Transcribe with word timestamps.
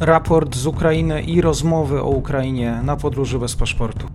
raport 0.00 0.56
z 0.56 0.66
Ukrainy 0.66 1.22
i 1.22 1.40
rozmowy 1.40 2.00
o 2.00 2.08
Ukrainie 2.08 2.80
na 2.84 2.96
podróży 2.96 3.38
bez 3.38 3.56
paszportu. 3.56 4.06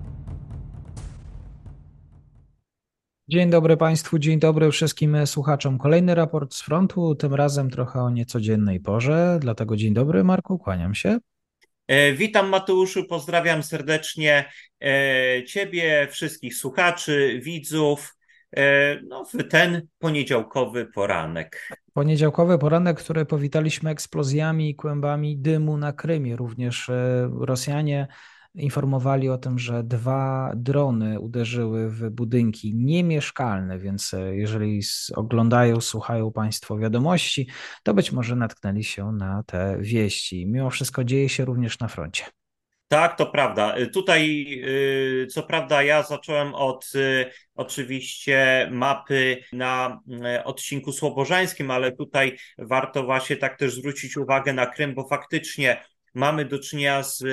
Dzień 3.28 3.50
dobry 3.50 3.78
Państwu, 3.78 4.20
dzień 4.20 4.40
dobry 4.40 4.72
wszystkim 4.72 5.28
słuchaczom. 5.28 5.78
Kolejny 5.78 6.16
raport 6.16 6.54
z 6.54 6.62
frontu, 6.62 7.16
tym 7.16 7.34
razem 7.34 7.70
trochę 7.70 8.02
o 8.02 8.10
niecodziennej 8.10 8.80
porze, 8.80 9.38
dlatego 9.42 9.76
dzień 9.76 9.94
dobry 9.94 10.24
Marku, 10.24 10.60
kłaniam 10.60 10.96
się. 10.96 11.18
E, 11.88 12.14
witam 12.14 12.50
Mateuszu, 12.50 13.06
pozdrawiam 13.06 13.64
serdecznie 13.64 14.52
e, 14.82 15.44
Ciebie, 15.44 16.08
wszystkich 16.12 16.56
słuchaczy, 16.56 17.40
widzów. 17.44 18.16
E, 18.58 18.96
no, 19.02 19.26
w 19.26 19.48
ten 19.50 19.88
poniedziałkowy 20.00 20.86
poranek. 20.86 21.70
Poniedziałkowy 21.96 22.58
poranek, 22.58 23.00
który 23.00 23.26
powitaliśmy 23.26 23.90
eksplozjami 23.90 24.70
i 24.70 24.76
kłębami 24.76 25.38
dymu 25.38 25.78
na 25.78 25.94
Krymie. 25.94 26.36
Również 26.36 26.92
Rosjanie 27.40 28.08
informowali 28.56 29.30
o 29.30 29.38
tym, 29.38 29.60
że 29.60 29.84
dwa 29.84 30.52
drony 30.56 31.20
uderzyły 31.20 31.90
w 31.90 32.10
budynki 32.10 32.76
niemieszkalne, 32.76 33.80
więc 33.80 34.14
e, 34.14 34.36
jeżeli 34.36 34.82
oglądają, 35.16 35.82
słuchają 35.82 36.32
Państwo 36.32 36.78
wiadomości, 36.78 37.48
to 37.84 37.94
być 37.94 38.12
może 38.12 38.36
natknęli 38.36 38.84
się 38.84 39.12
na 39.12 39.44
te 39.44 39.78
wieści. 39.80 40.48
Mimo 40.48 40.70
wszystko 40.70 41.04
dzieje 41.04 41.30
się 41.30 41.46
również 41.46 41.80
na 41.80 41.88
froncie. 41.88 42.24
Tak, 42.88 43.18
to 43.18 43.26
prawda. 43.26 43.76
E, 43.76 43.88
tutaj, 43.88 44.46
e, 45.24 45.28
co 45.28 45.44
prawda, 45.44 45.84
ja 45.84 46.04
zacząłem 46.04 46.56
od 46.56 46.92
oczywiście 47.56 48.68
mapy 48.72 49.44
na 49.54 50.02
odcinku 50.44 50.92
słobożańskim, 50.92 51.72
ale 51.72 51.92
tutaj 51.92 52.38
warto 52.58 53.04
właśnie 53.04 53.36
tak 53.36 53.58
też 53.58 53.74
zwrócić 53.74 54.18
uwagę 54.18 54.54
na 54.54 54.66
Krym, 54.66 54.94
bo 54.94 55.08
faktycznie 55.08 55.84
mamy 56.16 56.46
do 56.46 56.60
czynienia 56.60 57.04
z 57.04 57.24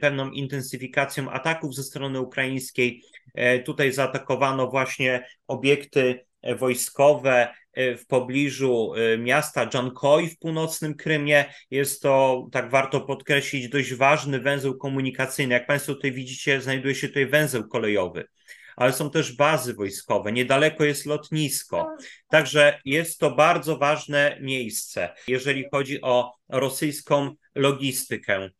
pewną 0.00 0.30
intensyfikacją 0.30 1.30
ataków 1.30 1.74
ze 1.74 1.82
strony 1.82 2.20
ukraińskiej. 2.20 3.02
E, 3.34 3.58
tutaj 3.58 3.92
zaatakowano 3.92 4.70
właśnie 4.70 5.26
obiekty 5.46 6.24
e, 6.42 6.54
wojskowe 6.54 7.54
w 7.76 8.06
pobliżu 8.08 8.92
miasta 9.18 9.70
Jankoj 9.74 10.28
w 10.28 10.38
północnym 10.38 10.94
Krymie. 10.94 11.44
Jest 11.70 12.02
to, 12.02 12.46
tak 12.52 12.70
warto 12.70 13.00
podkreślić, 13.00 13.68
dość 13.68 13.94
ważny 13.94 14.40
węzeł 14.40 14.78
komunikacyjny. 14.78 15.54
Jak 15.54 15.66
Państwo 15.66 15.94
tutaj 15.94 16.12
widzicie, 16.12 16.60
znajduje 16.60 16.94
się 16.94 17.08
tutaj 17.08 17.26
węzeł 17.26 17.68
kolejowy 17.68 18.24
ale 18.76 18.92
są 18.92 19.10
też 19.10 19.32
bazy 19.32 19.74
wojskowe, 19.74 20.32
niedaleko 20.32 20.84
jest 20.84 21.06
lotnisko. 21.06 21.96
Także 22.28 22.80
jest 22.84 23.18
to 23.18 23.30
bardzo 23.30 23.78
ważne 23.78 24.38
miejsce, 24.40 25.14
jeżeli 25.28 25.64
chodzi 25.70 26.02
o 26.02 26.34
rosyjską 26.48 27.34
logistykę. 27.54 28.50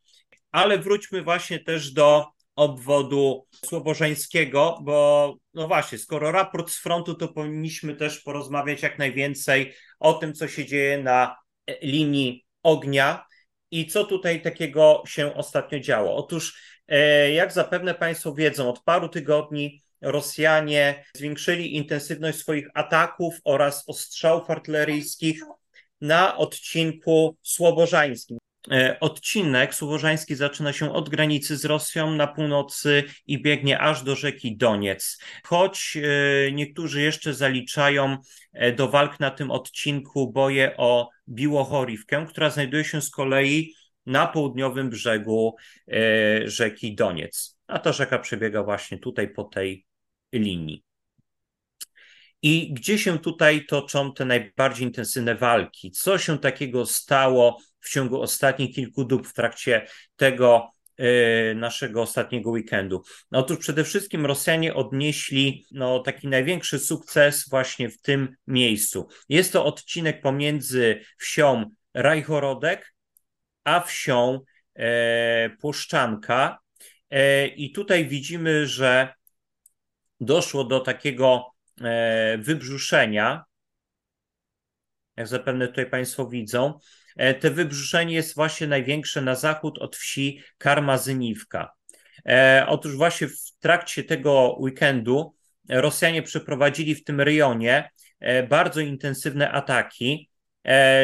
Ale 0.51 0.77
wróćmy 0.77 1.21
właśnie 1.21 1.59
też 1.59 1.91
do 1.91 2.32
obwodu 2.55 3.47
słowożeńskiego, 3.65 4.79
bo 4.81 5.35
no 5.53 5.67
właśnie, 5.67 5.97
skoro 5.97 6.31
raport 6.31 6.71
z 6.71 6.77
frontu, 6.77 7.15
to 7.15 7.27
powinniśmy 7.27 7.95
też 7.95 8.19
porozmawiać 8.19 8.81
jak 8.81 8.99
najwięcej 8.99 9.73
o 9.99 10.13
tym, 10.13 10.33
co 10.33 10.47
się 10.47 10.65
dzieje 10.65 11.03
na 11.03 11.35
linii 11.81 12.45
ognia 12.63 13.25
i 13.71 13.87
co 13.87 14.03
tutaj 14.03 14.41
takiego 14.41 15.03
się 15.07 15.33
ostatnio 15.33 15.79
działo. 15.79 16.15
Otóż, 16.15 16.61
e, 16.87 17.31
jak 17.31 17.51
zapewne 17.51 17.95
Państwo 17.95 18.33
wiedzą, 18.33 18.69
od 18.69 18.83
paru 18.83 19.09
tygodni 19.09 19.81
Rosjanie 20.01 21.05
zwiększyli 21.15 21.75
intensywność 21.75 22.37
swoich 22.37 22.67
ataków 22.73 23.35
oraz 23.43 23.83
ostrzałów 23.89 24.49
artyleryjskich 24.49 25.41
na 26.01 26.37
odcinku 26.37 27.37
słowożańskim. 27.41 28.37
E, 28.71 28.99
odcinek 28.99 29.75
słowożański 29.75 30.35
zaczyna 30.35 30.73
się 30.73 30.93
od 30.93 31.09
granicy 31.09 31.57
z 31.57 31.65
Rosją 31.65 32.11
na 32.11 32.27
północy 32.27 33.03
i 33.27 33.41
biegnie 33.41 33.79
aż 33.79 34.03
do 34.03 34.15
rzeki 34.15 34.57
Doniec. 34.57 35.17
Choć 35.43 35.97
e, 35.97 36.51
niektórzy 36.51 37.01
jeszcze 37.01 37.33
zaliczają 37.33 38.17
e, 38.53 38.71
do 38.71 38.87
walk 38.87 39.19
na 39.19 39.31
tym 39.31 39.51
odcinku 39.51 40.31
boje 40.31 40.77
o 40.77 41.09
Biłochorivkę, 41.29 42.25
która 42.29 42.49
znajduje 42.49 42.83
się 42.83 43.01
z 43.01 43.09
kolei 43.09 43.73
na 44.05 44.27
południowym 44.27 44.89
brzegu 44.89 45.55
rzeki 46.45 46.95
Doniec. 46.95 47.57
A 47.67 47.79
ta 47.79 47.93
rzeka 47.93 48.19
przebiega 48.19 48.63
właśnie 48.63 48.97
tutaj 48.97 49.29
po 49.29 49.43
tej 49.43 49.85
linii. 50.33 50.83
I 52.43 52.73
gdzie 52.73 52.99
się 52.99 53.19
tutaj 53.19 53.65
toczą 53.65 54.13
te 54.13 54.25
najbardziej 54.25 54.87
intensywne 54.87 55.35
walki? 55.35 55.91
Co 55.91 56.17
się 56.17 56.39
takiego 56.39 56.85
stało 56.85 57.57
w 57.79 57.89
ciągu 57.89 58.21
ostatnich 58.21 58.75
kilku 58.75 59.05
dób 59.05 59.27
w 59.27 59.33
trakcie 59.33 59.87
tego 60.15 60.71
y, 60.99 61.55
naszego 61.55 62.01
ostatniego 62.01 62.49
weekendu? 62.49 63.03
No, 63.31 63.39
otóż 63.39 63.57
przede 63.57 63.83
wszystkim 63.83 64.25
Rosjanie 64.25 64.73
odnieśli 64.73 65.65
no, 65.71 65.99
taki 65.99 66.27
największy 66.27 66.79
sukces 66.79 67.49
właśnie 67.49 67.89
w 67.89 68.01
tym 68.01 68.35
miejscu. 68.47 69.07
Jest 69.29 69.53
to 69.53 69.65
odcinek 69.65 70.21
pomiędzy 70.21 71.01
wsią 71.17 71.65
Rajchorodek 71.93 72.93
a 73.63 73.79
wsią 73.79 74.39
e. 74.79 75.49
E, 77.09 77.47
I 77.47 77.71
tutaj 77.71 78.07
widzimy, 78.07 78.67
że 78.67 79.13
doszło 80.19 80.63
do 80.63 80.79
takiego 80.79 81.52
wybrzuszenia, 82.37 83.43
jak 85.17 85.27
zapewne 85.27 85.67
tutaj 85.67 85.89
Państwo 85.89 86.27
widzą. 86.27 86.79
E, 87.15 87.33
te 87.33 87.51
wybrzuszenie 87.51 88.15
jest 88.15 88.35
właśnie 88.35 88.67
największe 88.67 89.21
na 89.21 89.35
zachód 89.35 89.77
od 89.77 89.95
wsi 89.95 90.41
Karmazyniwka. 90.57 91.73
E, 92.25 92.65
otóż 92.67 92.95
właśnie 92.95 93.27
w 93.27 93.51
trakcie 93.59 94.03
tego 94.03 94.57
weekendu 94.59 95.35
Rosjanie 95.69 96.23
przeprowadzili 96.23 96.95
w 96.95 97.03
tym 97.03 97.21
rejonie 97.21 97.89
bardzo 98.49 98.81
intensywne 98.81 99.51
ataki. 99.51 100.29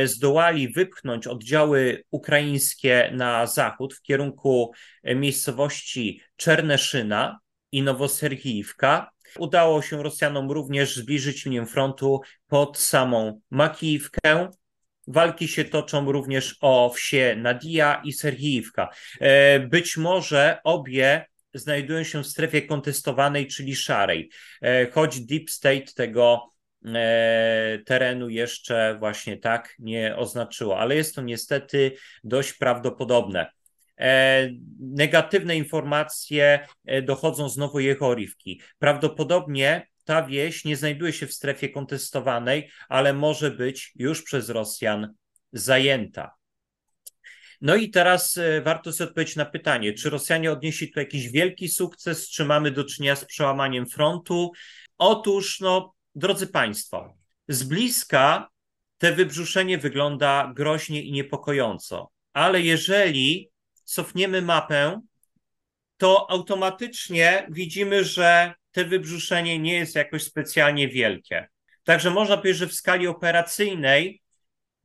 Zdołali 0.05 0.73
wypchnąć 0.73 1.27
oddziały 1.27 2.03
ukraińskie 2.11 3.11
na 3.13 3.47
zachód 3.47 3.93
w 3.93 4.01
kierunku 4.01 4.71
miejscowości 5.03 6.21
Czerneszyna 6.35 7.39
i 7.71 7.81
Nowosergijówka. 7.81 9.11
Udało 9.37 9.81
się 9.81 10.03
Rosjanom 10.03 10.51
również 10.51 10.95
zbliżyć 10.95 11.45
linię 11.45 11.65
frontu 11.65 12.21
pod 12.47 12.77
samą 12.77 13.41
Makijówkę. 13.51 14.49
Walki 15.07 15.47
się 15.47 15.65
toczą 15.65 16.11
również 16.11 16.57
o 16.61 16.89
wsie 16.95 17.35
Nadia 17.37 18.01
i 18.03 18.13
Sergijówka. 18.13 18.89
E, 19.19 19.59
być 19.59 19.97
może 19.97 20.57
obie 20.63 21.25
znajdują 21.53 22.03
się 22.03 22.23
w 22.23 22.27
strefie 22.27 22.61
kontestowanej, 22.61 23.47
czyli 23.47 23.75
szarej, 23.75 24.29
e, 24.61 24.91
choć 24.91 25.19
Deep 25.19 25.49
State 25.49 25.93
tego 25.95 26.49
e, 26.85 27.79
terenu 27.85 28.29
jeszcze 28.29 28.95
właśnie 28.99 29.37
tak 29.37 29.75
nie 29.79 30.15
oznaczyło, 30.15 30.79
ale 30.79 30.95
jest 30.95 31.15
to 31.15 31.21
niestety 31.21 31.95
dość 32.23 32.53
prawdopodobne. 32.53 33.51
E, 33.99 34.49
negatywne 34.79 35.55
informacje 35.55 36.67
e, 36.85 37.01
dochodzą 37.01 37.49
z 37.49 37.57
Nowojechorivki. 37.57 38.61
Prawdopodobnie 38.79 39.87
ta 40.03 40.23
wieś 40.23 40.65
nie 40.65 40.77
znajduje 40.77 41.13
się 41.13 41.27
w 41.27 41.33
strefie 41.33 41.69
kontestowanej, 41.69 42.69
ale 42.89 43.13
może 43.13 43.51
być 43.51 43.93
już 43.95 44.23
przez 44.23 44.49
Rosjan 44.49 45.13
zajęta. 45.53 46.31
No 47.61 47.75
i 47.75 47.89
teraz 47.89 48.37
e, 48.37 48.61
warto 48.61 48.93
sobie 48.93 49.07
odpowiedzieć 49.09 49.35
na 49.35 49.45
pytanie, 49.45 49.93
czy 49.93 50.09
Rosjanie 50.09 50.51
odnieśli 50.51 50.91
tu 50.91 50.99
jakiś 50.99 51.29
wielki 51.29 51.67
sukces, 51.69 52.29
czy 52.29 52.45
mamy 52.45 52.71
do 52.71 52.83
czynienia 52.83 53.15
z 53.15 53.25
przełamaniem 53.25 53.85
frontu? 53.85 54.51
Otóż, 54.97 55.59
no, 55.59 55.93
drodzy 56.15 56.47
Państwo, 56.47 57.17
z 57.47 57.63
bliska 57.63 58.49
te 58.97 59.11
wybrzuszenie 59.11 59.77
wygląda 59.77 60.53
groźnie 60.55 61.01
i 61.01 61.11
niepokojąco, 61.11 62.11
ale 62.33 62.61
jeżeli 62.61 63.49
cofniemy 63.93 64.41
mapę, 64.41 65.01
to 65.97 66.31
automatycznie 66.31 67.47
widzimy, 67.49 68.03
że 68.03 68.53
te 68.71 68.85
wybrzuszenie 68.85 69.59
nie 69.59 69.73
jest 69.73 69.95
jakoś 69.95 70.23
specjalnie 70.23 70.87
wielkie. 70.87 71.47
Także 71.83 72.09
można 72.09 72.37
powiedzieć, 72.37 72.57
że 72.57 72.67
w 72.67 72.73
skali 72.73 73.07
operacyjnej 73.07 74.21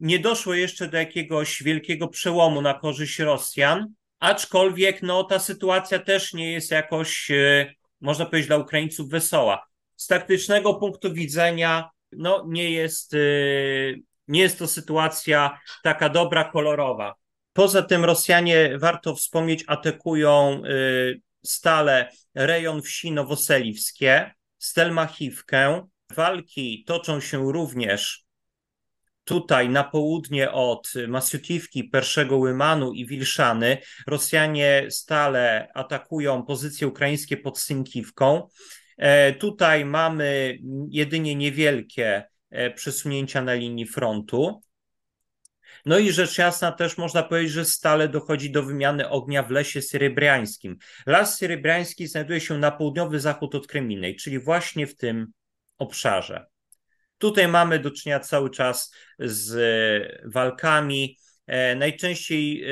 nie 0.00 0.18
doszło 0.18 0.54
jeszcze 0.54 0.88
do 0.88 0.98
jakiegoś 0.98 1.62
wielkiego 1.62 2.08
przełomu 2.08 2.62
na 2.62 2.74
korzyść 2.74 3.18
Rosjan, 3.18 3.94
aczkolwiek 4.20 5.02
no, 5.02 5.24
ta 5.24 5.38
sytuacja 5.38 5.98
też 5.98 6.34
nie 6.34 6.52
jest 6.52 6.70
jakoś, 6.70 7.30
e, 7.30 7.74
można 8.00 8.26
powiedzieć, 8.26 8.46
dla 8.46 8.56
Ukraińców 8.56 9.08
wesoła. 9.08 9.66
Z 9.96 10.06
taktycznego 10.06 10.74
punktu 10.74 11.12
widzenia 11.12 11.90
no, 12.12 12.44
nie, 12.48 12.70
jest, 12.70 13.14
e, 13.14 13.18
nie 14.28 14.40
jest 14.40 14.58
to 14.58 14.66
sytuacja 14.66 15.60
taka 15.82 16.08
dobra, 16.08 16.44
kolorowa. 16.44 17.14
Poza 17.54 17.82
tym 17.82 18.04
Rosjanie, 18.04 18.78
warto 18.78 19.14
wspomnieć, 19.14 19.64
atakują 19.66 20.62
y, 20.64 21.20
stale 21.44 22.10
rejon 22.34 22.82
wsi 22.82 23.12
nowoseliwskie, 23.12 24.34
Stelmachiwkę. 24.58 25.86
Walki 26.16 26.84
toczą 26.86 27.20
się 27.20 27.52
również 27.52 28.24
tutaj 29.24 29.68
na 29.68 29.84
południe 29.84 30.52
od 30.52 30.92
Masiutiwki, 31.08 31.84
Perszego 31.84 32.36
Łymanu 32.36 32.92
i 32.92 33.06
Wilszany 33.06 33.78
Rosjanie 34.06 34.86
stale 34.90 35.68
atakują 35.74 36.42
pozycje 36.42 36.86
ukraińskie 36.86 37.36
pod 37.36 37.58
Synkiwką. 37.58 38.48
E, 38.96 39.32
tutaj 39.32 39.84
mamy 39.84 40.58
jedynie 40.88 41.34
niewielkie 41.34 42.24
e, 42.50 42.70
przesunięcia 42.70 43.42
na 43.42 43.54
linii 43.54 43.86
frontu. 43.86 44.60
No 45.84 45.98
i 45.98 46.12
rzecz 46.12 46.38
jasna 46.38 46.72
też 46.72 46.98
można 46.98 47.22
powiedzieć, 47.22 47.52
że 47.52 47.64
stale 47.64 48.08
dochodzi 48.08 48.50
do 48.50 48.62
wymiany 48.62 49.08
ognia 49.08 49.42
w 49.42 49.50
lesie 49.50 49.82
syrybriańskim. 49.82 50.76
Las 51.06 51.38
syrybriański 51.38 52.06
znajduje 52.06 52.40
się 52.40 52.58
na 52.58 52.70
południowy 52.70 53.20
zachód 53.20 53.54
od 53.54 53.66
Kreminej, 53.66 54.16
czyli 54.16 54.38
właśnie 54.38 54.86
w 54.86 54.96
tym 54.96 55.26
obszarze. 55.78 56.46
Tutaj 57.18 57.48
mamy 57.48 57.78
do 57.78 57.90
czynienia 57.90 58.20
cały 58.20 58.50
czas 58.50 58.94
z 59.18 60.32
walkami. 60.32 61.18
E, 61.46 61.76
najczęściej 61.76 62.64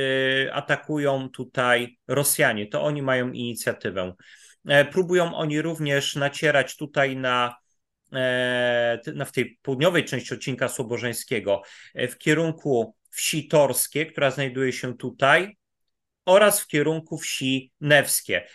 atakują 0.53 1.29
tutaj 1.29 1.99
Rosjanie, 2.09 2.67
to 2.67 2.83
oni 2.83 3.03
mają 3.03 3.33
inicjatywę. 3.33 4.15
E, 4.69 4.85
próbują 4.85 5.35
oni 5.35 5.63
również 5.63 6.17
nacierać 6.17 6.77
tutaj 6.77 7.17
na, 7.17 7.57
e, 8.13 8.99
na 9.15 9.25
w 9.25 9.33
tej 9.33 9.59
południowej 9.63 10.05
części 10.05 10.35
odcinka 10.35 10.69
Słobożeńskiego 10.69 11.63
e, 11.95 12.09
w 12.09 12.19
kierunku 12.19 12.95
wsi 13.13 13.49
Torskie, 13.49 14.07
która 14.07 14.31
znajduje 14.31 14.73
się 14.73 14.97
tutaj, 14.97 15.57
oraz 16.27 16.61
w 16.61 16.67
kierunku 16.67 17.19
wsi 17.19 17.73
Newskie. 17.81 18.47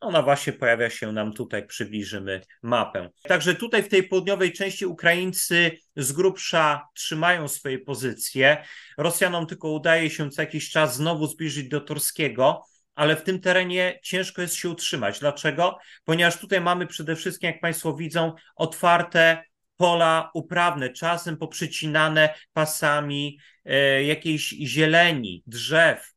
Ona 0.00 0.22
właśnie 0.22 0.52
pojawia 0.52 0.90
się 0.90 1.12
nam 1.12 1.32
tutaj, 1.32 1.66
przybliżymy 1.66 2.40
mapę. 2.62 3.10
Także 3.22 3.54
tutaj 3.54 3.82
w 3.82 3.88
tej 3.88 4.02
południowej 4.02 4.52
części 4.52 4.86
Ukraińcy 4.86 5.70
z 5.96 6.12
grubsza 6.12 6.88
trzymają 6.94 7.48
swoje 7.48 7.78
pozycje. 7.78 8.64
Rosjanom 8.98 9.46
tylko 9.46 9.72
udaje 9.72 10.10
się 10.10 10.30
co 10.30 10.42
jakiś 10.42 10.70
czas 10.70 10.96
znowu 10.96 11.26
zbliżyć 11.26 11.68
do 11.68 11.80
Torskiego, 11.80 12.64
ale 12.94 13.16
w 13.16 13.22
tym 13.22 13.40
terenie 13.40 14.00
ciężko 14.02 14.42
jest 14.42 14.54
się 14.54 14.70
utrzymać. 14.70 15.20
Dlaczego? 15.20 15.78
Ponieważ 16.04 16.38
tutaj 16.40 16.60
mamy 16.60 16.86
przede 16.86 17.16
wszystkim, 17.16 17.46
jak 17.50 17.60
Państwo 17.60 17.94
widzą, 17.94 18.32
otwarte 18.56 19.42
pola 19.76 20.30
uprawne, 20.34 20.90
czasem 20.90 21.36
poprzycinane 21.36 22.34
pasami 22.52 23.38
e, 23.64 24.04
jakiejś 24.04 24.48
zieleni, 24.48 25.42
drzew, 25.46 26.12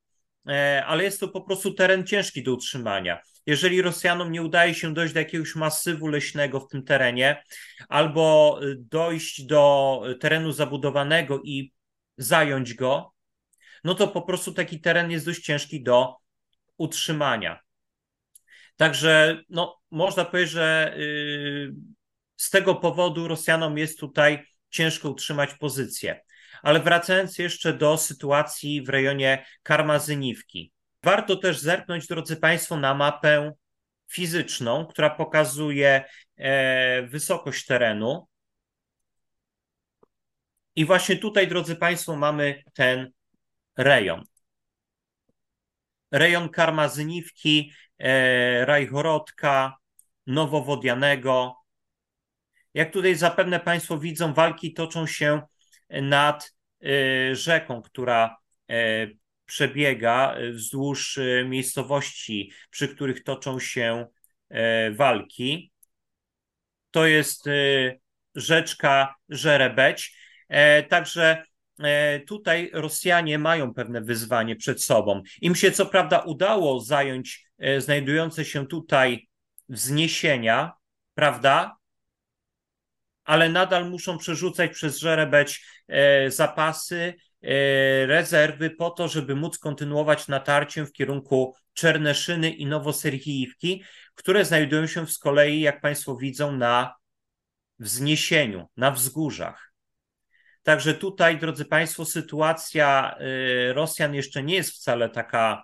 e, 0.47 0.83
ale 0.85 1.03
jest 1.03 1.19
to 1.19 1.27
po 1.27 1.41
prostu 1.41 1.73
teren 1.73 2.07
ciężki 2.07 2.43
do 2.43 2.53
utrzymania. 2.53 3.19
Jeżeli 3.45 3.81
Rosjanom 3.81 4.31
nie 4.31 4.41
udaje 4.41 4.73
się 4.73 4.93
dojść 4.93 5.13
do 5.13 5.19
jakiegoś 5.19 5.55
masywu 5.55 6.07
leśnego 6.07 6.59
w 6.59 6.67
tym 6.67 6.83
terenie, 6.83 7.43
albo 7.89 8.59
dojść 8.77 9.45
do 9.45 10.01
terenu 10.19 10.51
zabudowanego 10.51 11.41
i 11.43 11.71
zająć 12.17 12.73
go, 12.73 13.13
no 13.83 13.95
to 13.95 14.07
po 14.07 14.21
prostu 14.21 14.53
taki 14.53 14.81
teren 14.81 15.11
jest 15.11 15.25
dość 15.25 15.43
ciężki 15.43 15.83
do 15.83 16.15
utrzymania. 16.77 17.59
Także 18.75 19.43
no, 19.49 19.79
można 19.91 20.25
powiedzieć, 20.25 20.51
że 20.51 20.95
yy, 20.97 21.73
z 22.37 22.49
tego 22.49 22.75
powodu 22.75 23.27
Rosjanom 23.27 23.77
jest 23.77 23.99
tutaj 23.99 24.45
ciężko 24.69 25.09
utrzymać 25.09 25.53
pozycję. 25.53 26.21
Ale 26.61 26.79
wracając 26.79 27.37
jeszcze 27.37 27.73
do 27.73 27.97
sytuacji 27.97 28.81
w 28.81 28.89
rejonie 28.89 29.45
Karmazyniwki. 29.63 30.71
Warto 31.03 31.35
też 31.35 31.59
zerknąć, 31.59 32.07
drodzy 32.07 32.35
Państwo, 32.35 32.77
na 32.77 32.93
mapę 32.93 33.51
fizyczną, 34.11 34.85
która 34.85 35.09
pokazuje 35.09 36.03
e, 36.35 37.01
wysokość 37.01 37.65
terenu. 37.65 38.27
I 40.75 40.85
właśnie 40.85 41.17
tutaj, 41.17 41.47
drodzy 41.47 41.75
Państwo, 41.75 42.15
mamy 42.15 42.63
ten 42.73 43.11
rejon 43.77 44.23
rejon 46.11 46.49
Karmazyniwki, 46.49 47.71
e, 47.99 48.65
Rajchorodka, 48.65 49.77
Nowowodianego. 50.27 51.55
Jak 52.77 52.91
tutaj 52.91 53.15
zapewne 53.15 53.59
Państwo 53.59 53.97
widzą, 53.97 54.33
walki 54.33 54.73
toczą 54.73 55.07
się 55.07 55.41
nad 55.89 56.53
e, 56.83 57.35
rzeką, 57.35 57.81
która 57.81 58.37
e, 58.69 59.07
przebiega 59.45 60.35
wzdłuż 60.51 61.19
miejscowości, 61.45 62.51
przy 62.69 62.87
których 62.87 63.23
toczą 63.23 63.59
się 63.59 64.05
walki. 64.91 65.71
To 66.91 67.07
jest 67.07 67.45
rzeczka 68.35 69.15
Żerebeć. 69.29 70.17
Także 70.89 71.43
E, 71.79 72.19
tutaj 72.19 72.69
Rosjanie 72.73 73.39
mają 73.39 73.73
pewne 73.73 74.01
wyzwanie 74.01 74.55
przed 74.55 74.83
sobą. 74.83 75.21
Im 75.41 75.55
się 75.55 75.71
co 75.71 75.85
prawda 75.85 76.19
udało 76.19 76.79
zająć 76.79 77.47
e, 77.57 77.81
znajdujące 77.81 78.45
się 78.45 78.67
tutaj 78.67 79.29
wzniesienia, 79.69 80.73
prawda? 81.13 81.76
Ale 83.27 83.49
nadal 83.49 83.89
muszą 83.89 84.17
przerzucać 84.17 84.71
przez 84.71 84.99
Żerebeć 84.99 85.65
e, 85.87 86.31
zapasy, 86.31 87.13
rezerwy 88.05 88.69
po 88.69 88.89
to, 88.89 89.07
żeby 89.07 89.35
móc 89.35 89.57
kontynuować 89.57 90.27
natarciem 90.27 90.85
w 90.85 90.91
kierunku 90.91 91.55
Czerneszyny 91.73 92.49
i 92.49 92.65
Nowoserhijówki, 92.65 93.83
które 94.15 94.45
znajdują 94.45 94.87
się 94.87 95.07
z 95.07 95.19
kolei, 95.19 95.61
jak 95.61 95.81
Państwo 95.81 96.15
widzą, 96.15 96.51
na 96.51 96.95
wzniesieniu, 97.79 98.67
na 98.77 98.91
wzgórzach. 98.91 99.73
Także 100.63 100.93
tutaj, 100.93 101.37
drodzy 101.37 101.65
Państwo, 101.65 102.05
sytuacja 102.05 103.17
y, 103.69 103.73
Rosjan 103.73 104.13
jeszcze 104.13 104.43
nie 104.43 104.55
jest 104.55 104.71
wcale 104.71 105.09
taka 105.09 105.63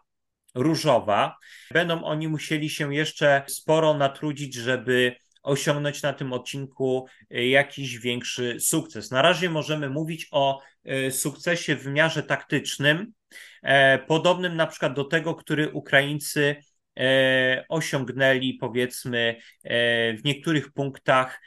różowa. 0.56 1.38
Będą 1.72 2.04
oni 2.04 2.28
musieli 2.28 2.70
się 2.70 2.96
jeszcze 2.96 3.44
sporo 3.48 3.94
natrudzić, 3.94 4.54
żeby 4.54 5.16
osiągnąć 5.44 6.02
na 6.02 6.14
tym 6.14 6.34
odcinku 6.34 7.06
y, 7.32 7.48
jakiś 7.48 8.00
większy 8.00 8.60
sukces. 8.60 9.12
Na 9.12 9.22
razie 9.22 9.50
możemy 9.50 9.90
mówić 9.90 10.28
o 10.32 10.62
y, 11.08 11.12
sukcesie 11.12 11.76
w 11.76 11.84
wymiarze 11.84 12.24
taktycznym, 12.24 13.14
e, 13.62 14.00
podobnym 14.00 14.56
na 14.56 14.68
przykład 14.68 14.94
do 14.94 15.04
tego, 15.04 15.36
który 15.36 15.72
Ukraińcy 15.72 16.56
e, 17.00 17.66
osiągnęli, 17.70 18.54
powiedzmy, 18.54 19.38
e, 19.64 20.14
w 20.14 20.24
niektórych 20.24 20.74
punktach 20.74 21.42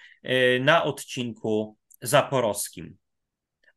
na 0.60 0.84
odcinku 0.84 1.76
zaporowskim. 2.02 2.96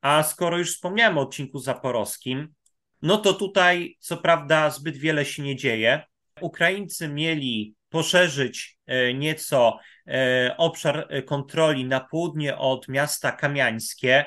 A 0.01 0.23
skoro 0.23 0.57
już 0.57 0.73
wspomniałem 0.75 1.17
o 1.17 1.21
odcinku 1.21 1.59
zaporowskim, 1.59 2.53
no 3.01 3.17
to 3.17 3.33
tutaj 3.33 3.97
co 3.99 4.17
prawda 4.17 4.69
zbyt 4.69 4.97
wiele 4.97 5.25
się 5.25 5.43
nie 5.43 5.55
dzieje. 5.55 6.03
Ukraińcy 6.41 7.07
mieli 7.07 7.75
poszerzyć 7.89 8.77
e, 8.85 9.13
nieco 9.13 9.79
e, 10.07 10.55
obszar 10.57 11.07
e, 11.09 11.21
kontroli 11.21 11.85
na 11.85 11.99
południe 11.99 12.57
od 12.57 12.87
miasta 12.87 13.31
Kamiańskie. 13.31 14.25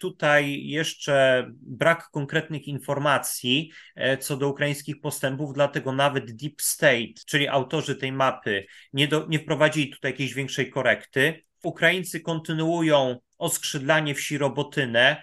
Tutaj 0.00 0.62
jeszcze 0.66 1.46
brak 1.52 2.08
konkretnych 2.12 2.68
informacji 2.68 3.72
co 4.20 4.36
do 4.36 4.48
ukraińskich 4.48 5.00
postępów, 5.00 5.54
dlatego 5.54 5.92
nawet 5.92 6.32
Deep 6.36 6.62
State, 6.62 7.12
czyli 7.26 7.48
autorzy 7.48 7.96
tej 7.96 8.12
mapy, 8.12 8.66
nie, 8.92 9.08
do, 9.08 9.26
nie 9.28 9.38
wprowadzili 9.38 9.90
tutaj 9.90 10.10
jakiejś 10.10 10.34
większej 10.34 10.70
korekty. 10.70 11.42
Ukraińcy 11.62 12.20
kontynuują 12.20 13.18
oskrzydlanie 13.38 14.14
wsi 14.14 14.38
Robotynę, 14.38 15.22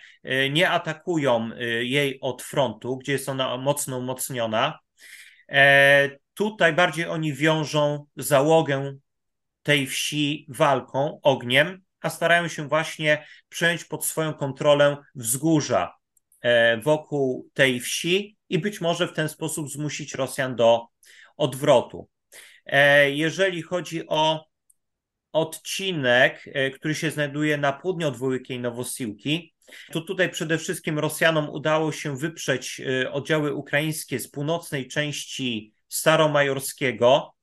nie 0.50 0.70
atakują 0.70 1.50
jej 1.80 2.20
od 2.22 2.42
frontu, 2.42 2.98
gdzie 2.98 3.12
jest 3.12 3.30
ona 3.30 3.58
mocno 3.58 3.98
umocniona. 3.98 4.80
E, 5.50 6.10
tutaj 6.34 6.74
bardziej 6.74 7.06
oni 7.06 7.34
wiążą 7.34 8.06
załogę 8.16 8.98
tej 9.64 9.88
wsi 9.88 10.46
walką, 10.50 11.20
ogniem, 11.22 11.82
a 12.02 12.10
starają 12.10 12.48
się 12.48 12.68
właśnie 12.68 13.26
przejąć 13.50 13.86
pod 13.86 14.06
swoją 14.06 14.34
kontrolę 14.34 14.98
wzgórza 15.16 15.98
wokół 16.84 17.50
tej 17.54 17.80
wsi 17.80 18.38
i 18.50 18.60
być 18.60 18.82
może 18.82 19.08
w 19.08 19.14
ten 19.14 19.30
sposób 19.30 19.70
zmusić 19.70 20.14
Rosjan 20.14 20.56
do 20.56 20.88
odwrotu. 21.38 22.10
Jeżeli 23.08 23.62
chodzi 23.62 24.08
o 24.08 24.46
odcinek, 25.32 26.46
e, 26.54 26.72
który 26.72 26.96
się 26.96 27.12
znajduje 27.12 27.58
na 27.58 27.74
południu 27.74 28.08
od 28.08 28.18
Wołykiej 28.18 28.60
Nowosiłki, 28.60 29.54
to 29.92 30.02
tutaj 30.02 30.30
przede 30.30 30.58
wszystkim 30.58 31.00
Rosjanom 31.00 31.50
udało 31.50 31.92
się 31.92 32.18
wyprzeć 32.18 32.82
e, 32.82 33.12
oddziały 33.12 33.54
ukraińskie 33.54 34.20
z 34.20 34.32
północnej 34.32 34.88
części 34.88 35.74
Staromajorskiego. 35.88 37.36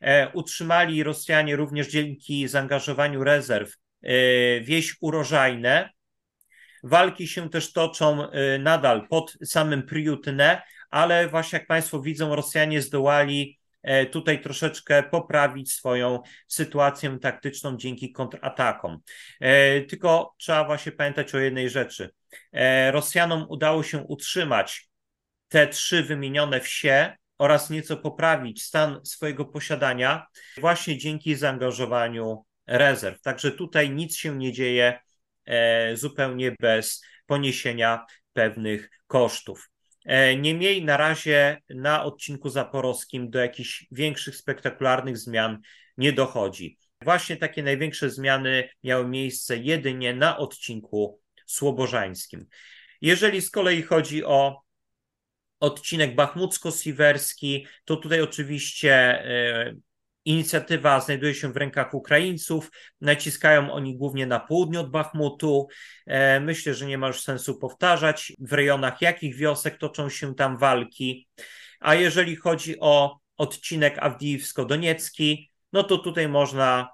E, 0.00 0.32
utrzymali 0.32 1.02
Rosjanie 1.02 1.56
również 1.56 1.88
dzięki 1.88 2.48
zaangażowaniu 2.48 3.24
rezerw 3.24 3.76
wieś 4.62 4.96
urożajne. 5.00 5.90
Walki 6.82 7.28
się 7.28 7.50
też 7.50 7.72
toczą 7.72 8.28
nadal 8.58 9.08
pod 9.08 9.36
samym 9.44 9.82
Priutne, 9.82 10.62
ale 10.90 11.28
właśnie 11.28 11.58
jak 11.58 11.68
Państwo 11.68 12.00
widzą, 12.00 12.36
Rosjanie 12.36 12.82
zdołali 12.82 13.58
tutaj 14.10 14.42
troszeczkę 14.42 15.02
poprawić 15.02 15.72
swoją 15.72 16.22
sytuację 16.46 17.18
taktyczną 17.18 17.76
dzięki 17.76 18.12
kontratakom. 18.12 18.98
E, 19.40 19.80
tylko 19.80 20.34
trzeba 20.38 20.64
właśnie 20.64 20.92
pamiętać 20.92 21.34
o 21.34 21.38
jednej 21.38 21.70
rzeczy. 21.70 22.10
Rosjanom 22.90 23.46
udało 23.48 23.82
się 23.82 23.98
utrzymać 23.98 24.88
te 25.48 25.66
trzy 25.66 26.02
wymienione 26.02 26.60
wsie 26.60 27.16
oraz 27.38 27.70
nieco 27.70 27.96
poprawić 27.96 28.62
stan 28.62 29.00
swojego 29.04 29.44
posiadania 29.44 30.26
właśnie 30.56 30.98
dzięki 30.98 31.34
zaangażowaniu 31.34 32.44
rezerw. 32.66 33.20
Także 33.20 33.52
tutaj 33.52 33.90
nic 33.90 34.16
się 34.16 34.36
nie 34.36 34.52
dzieje 34.52 35.00
zupełnie 35.94 36.56
bez 36.60 37.02
poniesienia 37.26 38.06
pewnych 38.32 38.90
kosztów. 39.06 39.71
E, 40.04 40.36
niemniej 40.36 40.84
na 40.84 40.96
razie 40.96 41.62
na 41.70 42.04
odcinku 42.04 42.48
zaporowskim 42.48 43.30
do 43.30 43.38
jakichś 43.38 43.86
większych, 43.90 44.36
spektakularnych 44.36 45.18
zmian 45.18 45.58
nie 45.96 46.12
dochodzi. 46.12 46.78
Właśnie 47.00 47.36
takie 47.36 47.62
największe 47.62 48.10
zmiany 48.10 48.68
miały 48.84 49.08
miejsce 49.08 49.56
jedynie 49.56 50.14
na 50.14 50.38
odcinku 50.38 51.20
słobożańskim. 51.46 52.46
Jeżeli 53.00 53.42
z 53.42 53.50
kolei 53.50 53.82
chodzi 53.82 54.24
o 54.24 54.62
odcinek 55.60 56.14
bachmucko-siwerski, 56.14 57.66
to 57.84 57.96
tutaj 57.96 58.20
oczywiście 58.20 58.94
e, 58.94 59.74
Inicjatywa 60.24 61.00
znajduje 61.00 61.34
się 61.34 61.52
w 61.52 61.56
rękach 61.56 61.94
Ukraińców. 61.94 62.70
Naciskają 63.00 63.72
oni 63.72 63.96
głównie 63.96 64.26
na 64.26 64.40
południe 64.40 64.80
od 64.80 64.90
Bachmutu. 64.90 65.68
E, 66.06 66.40
myślę, 66.40 66.74
że 66.74 66.86
nie 66.86 66.98
ma 66.98 67.06
już 67.06 67.22
sensu 67.22 67.58
powtarzać, 67.58 68.32
w 68.38 68.52
rejonach 68.52 69.02
jakich 69.02 69.36
wiosek 69.36 69.78
toczą 69.78 70.08
się 70.08 70.34
tam 70.34 70.58
walki. 70.58 71.28
A 71.80 71.94
jeżeli 71.94 72.36
chodzi 72.36 72.80
o 72.80 73.18
odcinek 73.36 73.98
Awdijiwsko-Doniecki, 73.98 75.50
no 75.72 75.84
to 75.84 75.98
tutaj 75.98 76.28
można 76.28 76.88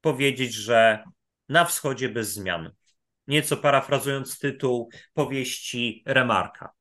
powiedzieć, 0.00 0.54
że 0.54 1.04
na 1.48 1.64
wschodzie 1.64 2.08
bez 2.08 2.32
zmian. 2.32 2.72
Nieco 3.26 3.56
parafrazując 3.56 4.38
tytuł 4.38 4.90
powieści 5.14 6.02
Remarka. 6.06 6.77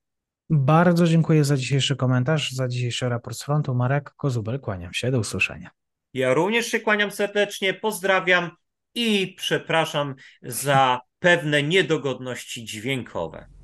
Bardzo 0.50 1.08
dziękuję 1.08 1.44
za 1.44 1.58
dzisiejszy 1.58 1.96
komentarz, 1.96 2.52
za 2.52 2.68
dzisiejszy 2.68 3.10
raport 3.10 3.38
z 3.38 3.44
frontu. 3.44 3.76
Marek 3.76 4.14
Kozubel, 4.18 4.60
kłaniam 4.60 4.94
się. 4.94 5.12
Do 5.12 5.20
usłyszenia. 5.20 5.70
Ja 6.14 6.34
również 6.34 6.66
się 6.68 6.80
kłaniam 6.80 7.12
serdecznie, 7.12 7.74
pozdrawiam 7.74 8.52
i 8.96 9.36
przepraszam 9.38 10.16
za 10.42 11.00
pewne 11.20 11.64
niedogodności 11.64 12.66
dźwiękowe. 12.66 13.57